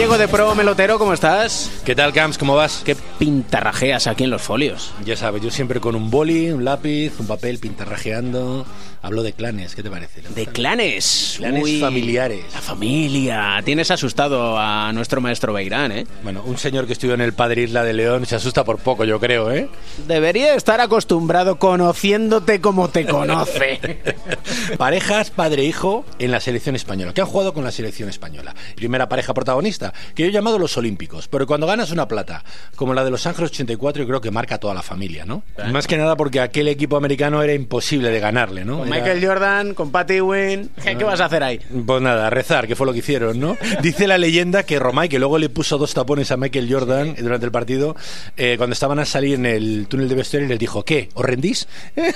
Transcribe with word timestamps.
Gallego 0.00 0.16
de 0.16 0.28
Pro 0.28 0.54
Melotero, 0.54 0.98
¿cómo 0.98 1.12
estás? 1.12 1.70
¿Qué 1.84 1.94
tal, 1.94 2.14
Camps? 2.14 2.38
¿Cómo 2.38 2.56
vas? 2.56 2.80
¿Qué 2.86 2.96
pintarrajeas 3.18 4.06
aquí 4.06 4.24
en 4.24 4.30
los 4.30 4.40
folios? 4.40 4.94
Ya 5.04 5.14
sabes, 5.14 5.42
yo 5.42 5.50
siempre 5.50 5.78
con 5.78 5.94
un 5.94 6.10
boli, 6.10 6.50
un 6.50 6.64
lápiz, 6.64 7.12
un 7.20 7.26
papel, 7.26 7.58
pintarrajeando. 7.58 8.64
Hablo 9.02 9.22
de 9.22 9.32
clanes, 9.32 9.74
¿qué 9.74 9.82
te 9.82 9.90
parece? 9.90 10.20
¿De 10.34 10.46
clanes? 10.46 11.36
Clanes 11.38 11.62
Uy, 11.62 11.80
familiares. 11.80 12.44
La 12.52 12.60
familia. 12.60 13.60
Tienes 13.64 13.90
asustado 13.90 14.58
a 14.58 14.92
nuestro 14.92 15.22
maestro 15.22 15.54
Beirán, 15.54 15.92
¿eh? 15.92 16.06
Bueno, 16.22 16.42
un 16.44 16.58
señor 16.58 16.86
que 16.86 16.92
estudió 16.92 17.14
en 17.14 17.22
el 17.22 17.32
Padre 17.32 17.62
Isla 17.62 17.82
de 17.82 17.94
León 17.94 18.26
se 18.26 18.36
asusta 18.36 18.62
por 18.62 18.78
poco, 18.78 19.04
yo 19.04 19.18
creo, 19.18 19.50
¿eh? 19.52 19.68
Debería 20.06 20.54
estar 20.54 20.82
acostumbrado 20.82 21.58
conociéndote 21.58 22.60
como 22.60 22.88
te 22.88 23.06
conoce. 23.06 24.00
Parejas 24.76 25.30
padre-hijo 25.30 26.04
en 26.18 26.30
la 26.30 26.40
selección 26.40 26.76
española. 26.76 27.14
¿Qué 27.14 27.22
han 27.22 27.26
jugado 27.26 27.54
con 27.54 27.64
la 27.64 27.72
selección 27.72 28.10
española? 28.10 28.54
Primera 28.76 29.08
pareja 29.08 29.32
protagonista, 29.32 29.89
que 30.14 30.22
yo 30.24 30.28
he 30.28 30.32
llamado 30.32 30.58
los 30.58 30.76
olímpicos. 30.76 31.28
Pero 31.28 31.46
cuando 31.46 31.66
ganas 31.66 31.90
una 31.90 32.06
plata, 32.08 32.44
como 32.76 32.94
la 32.94 33.04
de 33.04 33.10
Los 33.10 33.26
Ángeles 33.26 33.50
84, 33.50 34.02
yo 34.02 34.08
creo 34.08 34.20
que 34.20 34.30
marca 34.30 34.56
a 34.56 34.58
toda 34.58 34.74
la 34.74 34.82
familia, 34.82 35.24
¿no? 35.24 35.42
Más 35.72 35.86
que 35.86 35.96
nada 35.96 36.16
porque 36.16 36.40
aquel 36.40 36.68
equipo 36.68 36.96
americano 36.96 37.42
era 37.42 37.52
imposible 37.54 38.10
de 38.10 38.20
ganarle, 38.20 38.64
¿no? 38.64 38.78
Con 38.78 38.88
Era- 38.88 38.96
Michael 38.96 39.26
Jordan, 39.26 39.74
con 39.74 39.90
Patty 39.90 40.20
Wynn. 40.20 40.70
¿Qué, 40.82 40.96
qué 40.96 41.04
vas 41.04 41.20
a 41.20 41.26
hacer 41.26 41.42
ahí? 41.42 41.60
Pues 41.86 42.02
nada, 42.02 42.30
rezar, 42.30 42.66
que 42.66 42.76
fue 42.76 42.86
lo 42.86 42.92
que 42.92 42.98
hicieron, 43.00 43.38
¿no? 43.38 43.56
Dice 43.82 44.06
la 44.06 44.18
leyenda 44.18 44.62
que 44.64 44.78
Romay, 44.78 45.08
que 45.08 45.18
luego 45.18 45.38
le 45.38 45.48
puso 45.48 45.78
dos 45.78 45.94
tapones 45.94 46.30
a 46.30 46.36
Michael 46.36 46.68
Jordan 46.72 47.14
durante 47.18 47.46
el 47.46 47.52
partido, 47.52 47.96
eh, 48.36 48.54
cuando 48.56 48.74
estaban 48.74 48.98
a 48.98 49.04
salir 49.04 49.34
en 49.34 49.46
el 49.46 49.86
túnel 49.88 50.08
de 50.08 50.14
vestuario, 50.14 50.48
les 50.48 50.58
dijo, 50.58 50.84
¿qué? 50.84 51.08
¿Os 51.14 51.24
rendís? 51.24 51.68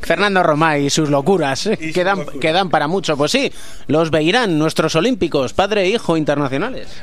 Fernando 0.00 0.42
Romay 0.42 0.86
y 0.86 0.90
sus 0.90 1.08
locuras. 1.10 1.66
¿eh? 1.66 1.78
sus 1.80 1.92
quedan, 1.92 2.18
locuras. 2.20 2.40
quedan 2.40 2.70
para 2.70 2.88
mucho. 2.88 3.16
Pues 3.16 3.32
sí, 3.32 3.52
los 3.86 4.10
Beirán, 4.10 4.58
nuestros 4.58 4.94
olímpicos, 4.96 5.52
padre 5.52 5.82
e 5.82 5.88
hijo 5.90 6.16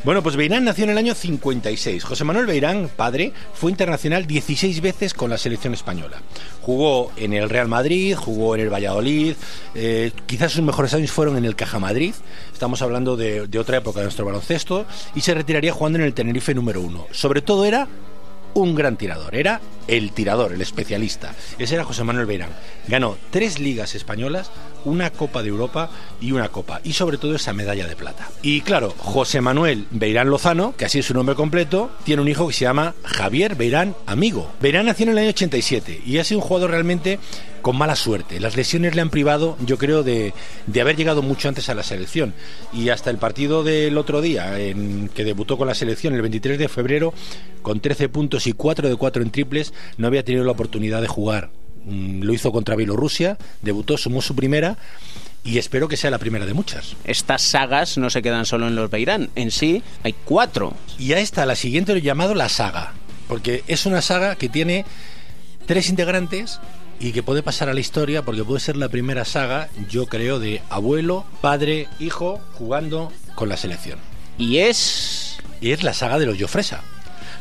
Bueno, 0.04 0.22
pues 0.22 0.36
Beirán 0.36 0.66
nació 0.66 0.84
en 0.84 0.92
el 0.92 0.98
año 0.98 1.16
56. 1.16 2.04
José 2.04 2.24
Manuel 2.24 2.46
Beirán, 2.46 2.90
padre, 2.96 3.34
fue 3.54 3.72
internacional 3.72 4.28
16 4.28 4.82
veces 4.82 5.14
con 5.14 5.30
la 5.30 5.38
selección 5.38 5.74
española. 5.74 6.22
Jugó 6.62 7.12
en 7.16 7.34
el 7.34 7.50
Real 7.50 7.68
Madrid, 7.68 8.16
jugó 8.16 8.56
en 8.56 8.62
el 8.62 8.72
Valladolid, 8.72 9.36
eh, 9.76 10.12
quizás 10.26 10.52
sus 10.52 10.62
mejores 10.64 10.94
años 10.94 11.12
fueron 11.12 11.38
en 11.38 11.46
el 11.46 11.56
Caja 11.56 11.80
Madrid, 11.80 12.14
estamos 12.52 12.82
hablando 12.82 13.16
de, 13.16 13.48
de 13.48 13.60
otra 13.60 13.78
época 13.78 14.00
de 14.00 14.06
nuestro 14.06 14.26
baloncesto, 14.26 14.86
y 15.16 15.22
se 15.22 15.34
retiraría 15.34 15.74
jugando 15.74 16.00
en 16.00 16.06
el 16.06 16.14
Tenerife 16.14 16.54
número 16.54 16.82
uno. 16.82 17.08
Sobre 17.12 17.42
todo 17.42 17.66
era 17.66 17.88
un 18.54 18.76
gran 18.76 18.98
tirador, 18.98 19.36
era 19.36 19.62
el 19.88 20.12
tirador, 20.12 20.54
el 20.54 20.62
especialista. 20.62 21.34
Ese 21.58 21.76
era 21.76 21.84
José 21.84 22.04
Manuel 22.04 22.26
Beirán. 22.26 22.50
Ganó 22.88 23.18
tres 23.32 23.60
ligas 23.60 23.96
españolas, 23.96 24.52
una 24.86 25.10
Copa 25.10 25.42
de 25.42 25.50
Europa 25.50 25.90
y 26.22 26.32
una 26.32 26.50
Copa, 26.50 26.82
y 26.84 26.94
sobre 26.94 27.18
todo 27.18 27.36
esa 27.36 27.54
medalla 27.54 27.88
de 27.88 27.96
plata. 27.96 28.30
Y 28.42 28.62
claro, 28.62 28.94
José 28.98 29.42
Manuel 29.42 29.88
Beirán 29.92 30.30
Lozano, 30.30 30.76
que 30.78 30.86
así 30.86 31.00
es 31.00 31.06
su 31.06 31.14
nombre 31.14 31.36
completo, 31.36 31.92
tiene 32.04 32.22
un 32.22 32.28
hijo 32.28 32.48
que 32.48 32.54
se 32.54 32.66
llama 32.66 32.96
Javier 33.04 33.56
Beirán 33.56 33.96
Amigo. 34.06 34.52
Beirán 34.62 34.86
nació 34.86 35.06
en 35.06 35.12
el 35.12 35.18
año 35.20 35.30
87 35.30 36.02
y 36.06 36.18
ha 36.18 36.24
sido 36.24 36.40
un 36.40 36.48
jugador 36.48 36.72
realmente 36.72 37.20
con 37.64 37.78
mala 37.78 37.96
suerte. 37.96 38.40
Las 38.40 38.56
lesiones 38.56 38.94
le 38.94 39.02
han 39.02 39.10
privado, 39.10 39.58
yo 39.66 39.80
creo, 39.80 40.04
de, 40.04 40.34
de 40.68 40.82
haber 40.82 40.96
llegado 40.96 41.24
mucho 41.24 41.48
antes 41.48 41.70
a 41.70 41.74
la 41.74 41.82
selección. 41.82 42.36
Y 42.74 42.90
hasta 42.90 43.10
el 43.10 43.18
partido 43.18 43.64
del 43.64 43.98
otro 43.98 44.22
día, 44.22 44.60
en 44.60 45.10
que 45.10 45.24
debutó 45.24 45.58
con 45.58 45.68
la 45.68 45.74
selección 45.74 46.14
el 46.14 46.22
23 46.22 46.60
de 46.60 46.68
febrero, 46.68 47.14
con 47.64 47.80
13 47.80 48.10
puntos 48.10 48.46
y 48.46 48.54
4 48.54 48.90
de 48.90 48.96
4 48.96 49.24
en 49.24 49.32
triples, 49.32 49.74
no 49.98 50.06
había 50.06 50.24
tenido 50.24 50.44
la 50.44 50.52
oportunidad 50.52 51.02
de 51.02 51.08
jugar. 51.08 51.52
Mm, 51.86 52.24
Lo 52.24 52.34
hizo 52.34 52.52
contra 52.52 52.76
Bielorrusia, 52.76 53.38
debutó, 53.62 53.98
sumó 53.98 54.22
su 54.22 54.36
primera 54.36 54.78
y 55.46 55.58
espero 55.58 55.88
que 55.88 55.98
sea 55.98 56.12
la 56.12 56.20
primera 56.20 56.46
de 56.46 56.54
muchas. 56.54 56.98
Estas 57.06 57.42
sagas 57.42 57.98
no 57.98 58.10
se 58.10 58.22
quedan 58.22 58.46
solo 58.46 58.68
en 58.68 58.76
los 58.76 58.92
Beirán. 58.92 59.30
En 59.36 59.52
sí, 59.52 59.84
hay 60.04 60.14
cuatro. 60.26 60.74
Y 61.00 61.14
a 61.14 61.20
esta, 61.20 61.46
la 61.46 61.56
siguiente, 61.56 61.94
lo 61.94 62.00
he 62.00 62.02
llamado 62.02 62.36
la 62.36 62.50
saga, 62.50 62.94
porque 63.30 63.64
es 63.68 63.86
una 63.86 64.02
saga 64.02 64.36
que 64.36 64.50
tiene 64.50 64.86
tres 65.66 65.90
integrantes 65.90 66.60
y 67.00 67.12
que 67.12 67.24
puede 67.24 67.44
pasar 67.44 67.70
a 67.70 67.74
la 67.74 67.80
historia 67.80 68.24
porque 68.24 68.44
puede 68.44 68.60
ser 68.60 68.78
la 68.78 68.90
primera 68.90 69.26
saga, 69.26 69.70
yo 69.90 70.06
creo, 70.06 70.40
de 70.40 70.62
abuelo, 70.70 71.26
padre, 71.42 71.88
hijo 72.00 72.40
jugando 72.54 73.12
con 73.36 73.50
la 73.50 73.58
selección. 73.58 74.00
Y 74.38 74.58
es. 74.58 75.38
Y 75.62 75.72
es 75.72 75.84
la 75.84 75.94
saga 75.94 76.20
de 76.20 76.26
los 76.26 76.40
Jofresa. 76.40 76.82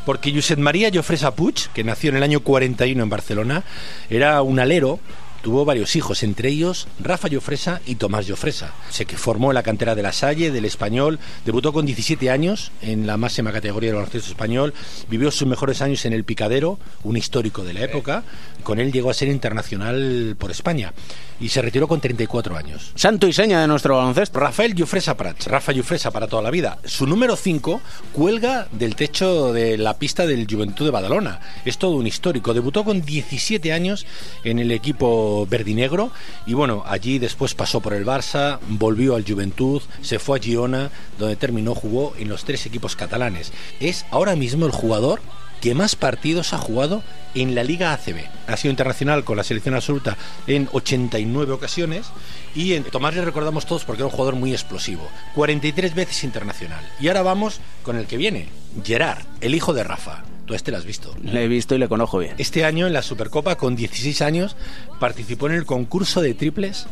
Porque 0.04 0.32
Josep 0.34 0.58
María 0.58 0.90
Jofresa 0.92 1.34
Puig, 1.34 1.68
que 1.72 1.84
nació 1.84 2.10
en 2.10 2.16
el 2.16 2.22
año 2.22 2.40
41 2.40 3.02
en 3.02 3.08
Barcelona, 3.08 3.64
era 4.10 4.42
un 4.42 4.58
alero, 4.58 4.98
tuvo 5.42 5.64
varios 5.64 5.96
hijos, 5.96 6.22
entre 6.22 6.48
ellos 6.48 6.88
Rafa 7.00 7.28
Jofresa 7.30 7.80
y 7.84 7.96
Tomás 7.96 8.28
Jofresa. 8.28 8.72
Se 8.90 9.04
que 9.04 9.16
formó 9.16 9.50
en 9.50 9.56
la 9.56 9.62
cantera 9.62 9.94
de 9.94 10.02
la 10.02 10.12
Salle, 10.12 10.50
del 10.50 10.64
Español, 10.64 11.18
debutó 11.44 11.72
con 11.72 11.84
17 11.84 12.30
años 12.30 12.72
en 12.80 13.06
la 13.06 13.16
máxima 13.16 13.52
categoría 13.52 13.90
del 13.90 13.96
baloncesto 13.96 14.30
español, 14.30 14.72
vivió 15.08 15.30
sus 15.30 15.48
mejores 15.48 15.82
años 15.82 16.04
en 16.04 16.12
el 16.12 16.24
Picadero, 16.24 16.78
un 17.02 17.16
histórico 17.16 17.64
de 17.64 17.74
la 17.74 17.82
época, 17.82 18.22
con 18.62 18.78
él 18.78 18.92
llegó 18.92 19.10
a 19.10 19.14
ser 19.14 19.28
internacional 19.28 20.36
por 20.38 20.50
España 20.50 20.92
y 21.40 21.48
se 21.48 21.60
retiró 21.60 21.88
con 21.88 22.00
34 22.00 22.56
años. 22.56 22.92
Santo 22.94 23.26
y 23.26 23.32
seña 23.32 23.60
de 23.60 23.66
nuestro 23.66 23.96
baloncesto. 23.96 24.38
Rafael 24.38 24.74
Jufresa 24.78 25.16
Prats, 25.16 25.46
Rafa 25.46 25.74
Jufresa 25.74 26.12
para 26.12 26.28
toda 26.28 26.42
la 26.42 26.50
vida. 26.50 26.78
Su 26.84 27.06
número 27.06 27.34
5 27.34 27.80
cuelga 28.12 28.68
del 28.70 28.94
techo 28.94 29.52
de 29.52 29.76
la 29.76 29.98
pista 29.98 30.26
del 30.26 30.46
Juventud 30.48 30.84
de 30.84 30.92
Badalona. 30.92 31.40
Es 31.64 31.78
todo 31.78 31.96
un 31.96 32.06
histórico. 32.06 32.54
Debutó 32.54 32.84
con 32.84 33.02
17 33.02 33.72
años 33.72 34.06
en 34.44 34.60
el 34.60 34.70
equipo 34.70 35.31
verdinegro 35.48 36.10
y 36.46 36.54
bueno, 36.54 36.84
allí 36.86 37.18
después 37.18 37.54
pasó 37.54 37.80
por 37.80 37.94
el 37.94 38.06
Barça, 38.06 38.58
volvió 38.68 39.14
al 39.14 39.24
Juventud, 39.24 39.82
se 40.00 40.18
fue 40.18 40.38
a 40.38 40.42
Girona, 40.42 40.90
donde 41.18 41.36
terminó, 41.36 41.74
jugó 41.74 42.14
en 42.18 42.28
los 42.28 42.44
tres 42.44 42.66
equipos 42.66 42.96
catalanes. 42.96 43.52
Es 43.80 44.06
ahora 44.10 44.36
mismo 44.36 44.66
el 44.66 44.72
jugador 44.72 45.20
que 45.62 45.74
más 45.76 45.94
partidos 45.94 46.52
ha 46.52 46.58
jugado 46.58 47.04
en 47.36 47.54
la 47.54 47.62
Liga 47.62 47.92
ACB. 47.92 48.26
Ha 48.48 48.56
sido 48.56 48.72
internacional 48.72 49.22
con 49.22 49.36
la 49.36 49.44
selección 49.44 49.76
absoluta 49.76 50.18
en 50.48 50.68
89 50.72 51.52
ocasiones 51.52 52.06
y 52.54 52.74
en 52.74 52.82
Tomás 52.82 53.14
le 53.14 53.24
recordamos 53.24 53.64
todos 53.64 53.84
porque 53.84 54.02
era 54.02 54.06
un 54.06 54.12
jugador 54.12 54.34
muy 54.34 54.52
explosivo. 54.52 55.08
43 55.36 55.94
veces 55.94 56.24
internacional. 56.24 56.84
Y 57.00 57.06
ahora 57.06 57.22
vamos 57.22 57.60
con 57.84 57.96
el 57.96 58.06
que 58.06 58.16
viene, 58.16 58.48
Gerard, 58.84 59.24
el 59.40 59.54
hijo 59.54 59.72
de 59.72 59.84
Rafa. 59.84 60.24
Tú 60.52 60.54
a 60.54 60.56
este 60.56 60.70
lo 60.70 60.76
has 60.76 60.84
visto. 60.84 61.14
Le 61.22 61.44
he 61.44 61.48
visto 61.48 61.74
y 61.74 61.78
le 61.78 61.88
conozco 61.88 62.18
bien. 62.18 62.34
Este 62.36 62.66
año 62.66 62.86
en 62.86 62.92
la 62.92 63.00
Supercopa, 63.00 63.56
con 63.56 63.74
16 63.74 64.20
años, 64.20 64.54
participó 65.00 65.46
en 65.46 65.54
el 65.54 65.64
concurso 65.64 66.20
de 66.20 66.34
triples 66.34 66.86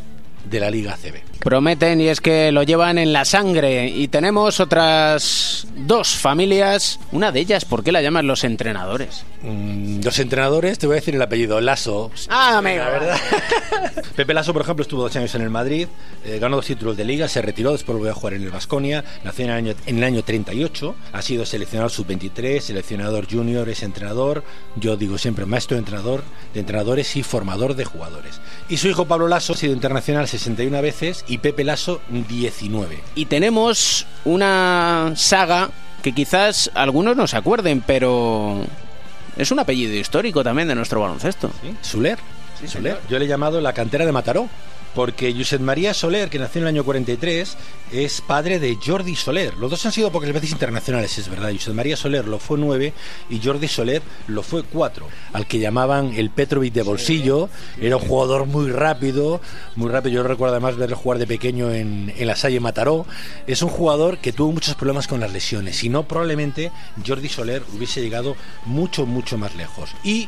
de 0.49 0.59
la 0.59 0.71
Liga 0.71 0.93
ACB. 0.95 1.39
Prometen 1.41 2.01
y 2.01 2.07
es 2.07 2.21
que 2.21 2.51
lo 2.51 2.63
llevan 2.63 2.97
en 2.97 3.13
la 3.13 3.23
sangre. 3.23 3.87
Y 3.87 4.07
tenemos 4.07 4.59
otras 4.59 5.67
dos 5.77 6.15
familias. 6.15 6.99
Una 7.11 7.31
de 7.31 7.41
ellas, 7.41 7.63
¿por 7.63 7.83
qué 7.83 7.91
la 7.91 8.01
llaman 8.01 8.25
los 8.25 8.43
entrenadores? 8.43 9.25
Mm, 9.43 10.01
los 10.03 10.19
entrenadores, 10.19 10.77
te 10.77 10.85
voy 10.85 10.95
a 10.95 10.99
decir 10.99 11.15
el 11.15 11.21
apellido, 11.21 11.59
Lasso. 11.61 12.11
Ah, 12.29 12.57
amigo. 12.59 12.83
La 12.83 12.89
verdad. 12.89 13.17
Pepe 14.15 14.33
Lasso, 14.33 14.53
por 14.53 14.61
ejemplo, 14.61 14.83
estuvo 14.83 15.01
dos 15.01 15.15
años 15.15 15.33
en 15.33 15.41
el 15.41 15.49
Madrid, 15.49 15.87
eh, 16.25 16.37
ganó 16.39 16.57
dos 16.57 16.65
títulos 16.67 16.95
de 16.95 17.05
liga, 17.05 17.27
se 17.27 17.41
retiró, 17.41 17.71
después 17.71 17.97
volvió 17.97 18.11
a 18.11 18.15
jugar 18.15 18.35
en 18.35 18.43
el 18.43 18.51
Vasconia, 18.51 19.03
nació 19.23 19.45
en 19.45 19.51
el 19.51 19.57
año, 19.57 19.73
en 19.85 19.97
el 19.97 20.03
año 20.03 20.23
38, 20.23 20.95
ha 21.13 21.21
sido 21.21 21.45
seleccionador 21.45 21.91
sub-23, 21.91 22.59
seleccionador 22.59 23.27
junior, 23.29 23.67
es 23.69 23.81
entrenador, 23.81 24.43
yo 24.75 24.95
digo 24.95 25.17
siempre 25.17 25.45
maestro 25.45 25.77
entrenador 25.77 26.23
de 26.53 26.59
entrenadores 26.59 27.15
y 27.15 27.23
formador 27.23 27.75
de 27.75 27.85
jugadores. 27.85 28.39
Y 28.69 28.77
su 28.77 28.87
hijo 28.89 29.05
Pablo 29.05 29.27
Lasso 29.27 29.53
ha 29.53 29.57
sido 29.57 29.73
internacional 29.73 30.27
61 30.27 30.81
veces 30.81 31.25
y 31.27 31.39
Pepe 31.39 31.63
Lasso 31.63 32.01
19. 32.09 32.99
Y 33.15 33.25
tenemos 33.25 34.05
una 34.23 35.13
saga 35.15 35.71
que 36.01 36.13
quizás 36.13 36.71
algunos 36.73 37.15
no 37.15 37.27
se 37.27 37.37
acuerden, 37.37 37.83
pero 37.85 38.65
es 39.41 39.51
un 39.51 39.59
apellido 39.59 39.93
histórico 39.93 40.43
también 40.43 40.67
de 40.67 40.75
nuestro 40.75 41.01
baloncesto. 41.01 41.49
¿Sí? 41.61 41.75
Soler. 41.81 42.19
Soler. 42.67 42.99
Yo 43.09 43.17
le 43.17 43.25
he 43.25 43.27
llamado 43.27 43.59
la 43.59 43.73
cantera 43.73 44.05
de 44.05 44.11
Mataró. 44.11 44.47
Porque 44.95 45.33
Josep 45.33 45.61
María 45.61 45.93
Soler, 45.93 46.29
que 46.29 46.39
nació 46.39 46.59
en 46.59 46.67
el 46.67 46.75
año 46.75 46.83
43, 46.83 47.57
es 47.91 48.21
padre 48.21 48.59
de 48.59 48.77
Jordi 48.83 49.15
Soler. 49.15 49.55
Los 49.55 49.71
dos 49.71 49.85
han 49.85 49.91
sido 49.91 50.11
pocas 50.11 50.31
veces 50.31 50.51
internacionales, 50.51 51.17
es 51.17 51.29
verdad. 51.29 51.51
Josep 51.51 51.73
María 51.73 51.95
Soler 51.95 52.27
lo 52.27 52.39
fue 52.39 52.57
nueve 52.57 52.93
y 53.29 53.39
Jordi 53.41 53.67
Soler 53.67 54.01
lo 54.27 54.43
fue 54.43 54.63
cuatro. 54.63 55.07
Al 55.33 55.47
que 55.47 55.59
llamaban 55.59 56.13
el 56.15 56.29
Petrovic 56.29 56.73
de 56.73 56.83
bolsillo. 56.83 57.49
Era 57.79 57.97
un 57.97 58.03
jugador 58.03 58.45
muy 58.45 58.71
rápido, 58.71 59.41
muy 59.75 59.89
rápido. 59.89 60.15
Yo 60.15 60.23
recuerdo 60.23 60.55
además 60.55 60.75
verlo 60.75 60.95
jugar 60.95 61.19
de 61.19 61.27
pequeño 61.27 61.71
en, 61.71 62.13
en 62.15 62.27
la 62.27 62.35
Salle 62.35 62.59
Mataró. 62.59 63.05
Es 63.47 63.61
un 63.61 63.69
jugador 63.69 64.17
que 64.17 64.33
tuvo 64.33 64.51
muchos 64.51 64.75
problemas 64.75 65.07
con 65.07 65.19
las 65.19 65.31
lesiones. 65.31 65.77
Si 65.77 65.89
no, 65.89 66.03
probablemente 66.03 66.71
Jordi 67.05 67.29
Soler 67.29 67.63
hubiese 67.75 68.01
llegado 68.01 68.35
mucho, 68.65 69.05
mucho 69.05 69.37
más 69.37 69.55
lejos. 69.55 69.91
Y 70.03 70.27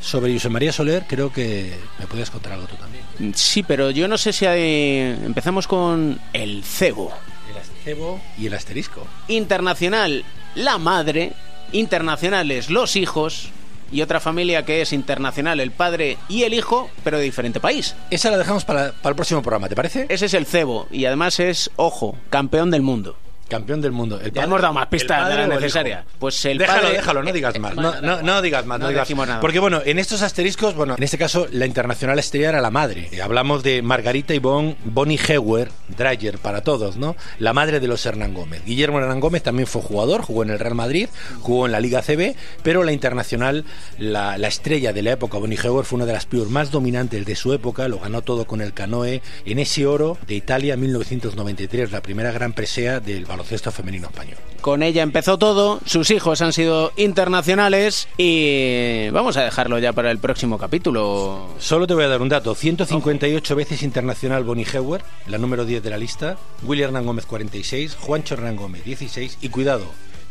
sobre 0.00 0.32
José 0.32 0.48
María 0.48 0.72
Soler, 0.72 1.04
creo 1.06 1.32
que 1.32 1.74
me 1.98 2.06
puedes 2.06 2.30
contar 2.30 2.54
algo 2.54 2.66
tú 2.66 2.76
también. 2.76 3.34
Sí, 3.34 3.62
pero 3.62 3.90
yo 3.90 4.08
no 4.08 4.18
sé 4.18 4.32
si 4.32 4.46
hay... 4.46 5.16
empezamos 5.24 5.66
con 5.66 6.18
el 6.32 6.64
cebo. 6.64 7.12
El 7.48 7.84
cebo 7.84 8.20
y 8.38 8.46
el 8.46 8.54
asterisco. 8.54 9.06
Internacional, 9.28 10.24
la 10.54 10.78
madre. 10.78 11.32
Internacionales, 11.72 12.70
los 12.70 12.96
hijos. 12.96 13.50
Y 13.92 14.02
otra 14.02 14.20
familia 14.20 14.64
que 14.64 14.82
es 14.82 14.92
internacional, 14.92 15.58
el 15.58 15.72
padre 15.72 16.16
y 16.28 16.44
el 16.44 16.54
hijo, 16.54 16.88
pero 17.02 17.18
de 17.18 17.24
diferente 17.24 17.58
país. 17.58 17.96
Esa 18.10 18.30
la 18.30 18.38
dejamos 18.38 18.64
para, 18.64 18.92
para 18.92 19.10
el 19.10 19.16
próximo 19.16 19.42
programa, 19.42 19.68
¿te 19.68 19.74
parece? 19.74 20.06
Ese 20.08 20.26
es 20.26 20.34
el 20.34 20.46
cebo. 20.46 20.86
Y 20.92 21.06
además 21.06 21.40
es, 21.40 21.70
ojo, 21.74 22.16
campeón 22.30 22.70
del 22.70 22.82
mundo. 22.82 23.16
Campeón 23.50 23.80
del 23.82 23.92
mundo. 23.92 24.18
El 24.18 24.32
Ya 24.32 24.44
hemos 24.44 24.62
dado 24.62 24.72
más 24.72 24.86
pistas 24.86 25.18
de 25.28 25.34
padre 25.34 25.46
la 25.48 25.54
necesaria. 25.56 26.04
Pues 26.18 26.42
el 26.46 26.56
déjalo, 26.56 26.82
padre- 26.82 26.96
déjalo, 26.96 27.22
no 27.22 27.32
digas 27.32 27.58
más. 27.58 27.74
No, 27.74 28.00
no, 28.00 28.22
no 28.22 28.40
digas 28.40 28.64
más, 28.64 28.78
no, 28.78 28.84
No 28.84 28.88
digas 28.90 29.06
decimos 29.06 29.26
nada. 29.28 29.40
Porque 29.40 29.58
bueno, 29.58 29.82
en 29.84 29.98
estos 29.98 30.22
asteriscos, 30.22 30.74
bueno, 30.74 30.94
en 30.96 31.02
este 31.02 31.18
caso 31.18 31.46
la 31.52 31.66
internacional 31.66 32.18
estrella 32.18 32.48
era 32.50 32.60
la 32.62 32.70
madre. 32.70 33.08
Eh, 33.12 33.20
Hablamos 33.20 33.62
de 33.62 33.82
Margarita 33.82 34.32
Ivonne 34.34 34.76
Bonnie 34.84 35.18
Hewer, 35.28 35.70
Dreyer 35.88 36.38
para 36.38 36.62
todos, 36.62 36.96
¿no? 36.96 37.16
La 37.38 37.52
madre 37.52 37.80
de 37.80 37.88
los 37.88 38.06
Hernán 38.06 38.32
Gómez. 38.32 38.62
Guillermo 38.64 38.98
Hernán 39.00 39.20
Gómez 39.20 39.42
también 39.42 39.66
fue 39.66 39.82
jugador, 39.82 40.22
jugó 40.22 40.42
en 40.44 40.50
el 40.50 40.58
Real 40.58 40.74
Madrid, 40.76 41.08
jugó 41.40 41.66
en 41.66 41.72
la 41.72 41.80
Liga 41.80 42.02
CB, 42.02 42.36
pero 42.62 42.84
la 42.84 42.92
internacional, 42.92 43.64
la, 43.98 44.38
la 44.38 44.48
estrella 44.48 44.92
de 44.92 45.02
la 45.02 45.10
época, 45.12 45.38
Bonnie 45.38 45.58
Hewer, 45.62 45.84
fue 45.84 45.96
una 45.96 46.06
de 46.06 46.12
las 46.12 46.26
pibos 46.26 46.48
más 46.50 46.70
dominantes 46.70 47.26
de 47.26 47.34
su 47.36 47.52
época, 47.52 47.88
lo 47.88 47.98
ganó 47.98 48.22
todo 48.22 48.46
con 48.46 48.60
el 48.60 48.72
canoe 48.72 49.22
en 49.44 49.58
ese 49.58 49.86
oro 49.86 50.16
de 50.28 50.34
Italia 50.36 50.76
1993, 50.76 51.90
la 51.90 52.02
primera 52.02 52.30
gran 52.30 52.52
presea 52.52 53.00
del 53.00 53.24
baloncesto 53.40 53.72
femenino 53.72 54.08
español. 54.08 54.36
Con 54.60 54.82
ella 54.82 55.02
empezó 55.02 55.38
todo, 55.38 55.80
sus 55.86 56.10
hijos 56.10 56.42
han 56.42 56.52
sido 56.52 56.92
internacionales 56.96 58.08
y 58.18 59.08
vamos 59.10 59.36
a 59.38 59.44
dejarlo 59.44 59.78
ya 59.78 59.92
para 59.92 60.10
el 60.10 60.18
próximo 60.18 60.58
capítulo. 60.58 61.48
Solo 61.58 61.86
te 61.86 61.94
voy 61.94 62.04
a 62.04 62.08
dar 62.08 62.20
un 62.20 62.28
dato. 62.28 62.54
158 62.54 63.56
veces 63.56 63.82
internacional 63.82 64.44
Bonnie 64.44 64.66
Hewer, 64.70 65.02
la 65.26 65.38
número 65.38 65.64
10 65.64 65.82
de 65.82 65.90
la 65.90 65.96
lista. 65.96 66.36
William 66.62 66.88
Hernán 66.88 67.06
Gómez 67.06 67.24
46, 67.26 67.96
Juancho 67.98 68.34
Hernán 68.34 68.56
Gómez 68.56 68.84
16 68.84 69.38
y 69.40 69.48
cuidado, 69.48 69.86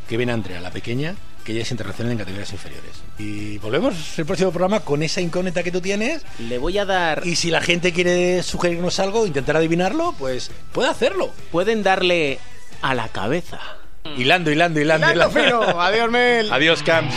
que 0.07 0.17
viene 0.17 0.31
Andrea, 0.31 0.61
la 0.61 0.71
pequeña, 0.71 1.15
que 1.43 1.55
ya 1.55 1.61
es 1.61 1.71
internacional 1.71 2.11
en 2.11 2.19
categorías 2.19 2.51
inferiores. 2.51 2.91
Y 3.17 3.57
volvemos 3.57 4.19
el 4.19 4.25
próximo 4.25 4.51
programa 4.51 4.81
con 4.81 5.01
esa 5.01 5.21
incógnita 5.21 5.63
que 5.63 5.71
tú 5.71 5.81
tienes. 5.81 6.21
Le 6.37 6.59
voy 6.59 6.77
a 6.77 6.85
dar... 6.85 7.25
Y 7.25 7.35
si 7.35 7.49
la 7.49 7.61
gente 7.61 7.91
quiere 7.91 8.43
sugerirnos 8.43 8.99
algo, 8.99 9.25
intentar 9.25 9.55
adivinarlo, 9.55 10.13
pues 10.19 10.51
puede 10.71 10.89
hacerlo. 10.89 11.31
Pueden 11.51 11.81
darle 11.81 12.37
a 12.81 12.93
la 12.93 13.07
cabeza. 13.09 13.59
Hilando, 14.17 14.51
hilando, 14.51 14.79
hilando. 14.79 15.11
Hilando 15.11 15.39
hilando. 15.39 15.63
fino. 15.65 15.81
Adiós, 15.81 16.09
Mel. 16.11 16.51
Adiós, 16.53 16.83
Camps. 16.83 17.15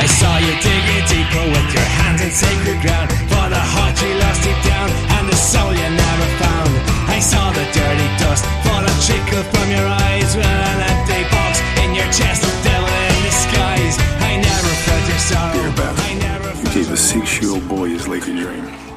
I 0.00 0.06
saw 0.06 0.38
you 0.38 0.54
digging 0.62 1.04
deeper 1.08 1.44
with 1.50 1.74
your 1.74 1.88
hands 1.98 2.22
in 2.22 2.30
sacred 2.30 2.80
ground. 2.82 3.10
For 3.10 3.48
the 3.50 3.58
heart 3.58 4.00
you 4.00 4.14
lost 4.14 4.46
it 4.46 4.58
down, 4.64 4.90
and 5.18 5.28
the 5.28 5.36
soul 5.36 5.72
you 5.74 5.90
never 5.90 6.26
found. 6.38 6.72
I 7.08 7.18
saw 7.20 7.50
the 7.50 7.64
dirty 7.74 8.08
dust 8.22 8.44
fall 8.62 8.84
and 8.84 9.00
trickle 9.02 9.42
from 9.52 9.70
your 9.70 9.86
eyes. 9.86 10.36
With 10.36 10.46
an 10.46 10.80
empty 10.92 11.22
box 11.34 11.60
in 11.82 11.94
your 11.94 12.06
chest, 12.12 12.42
devil 12.62 12.88
in 12.88 13.18
disguise. 13.26 13.96
I 14.22 14.36
never 14.36 14.72
felt 14.86 15.08
your 15.08 15.18
sorrow. 15.18 15.52
Dear 15.54 15.72
Beth, 15.76 15.98
I 15.98 16.14
never 16.14 16.50
you 16.62 16.68
gave 16.74 16.90
a 16.92 16.96
six-year-old 16.96 17.68
boy 17.68 17.88
his 17.88 18.06
Laker 18.06 18.32
dream. 18.36 18.87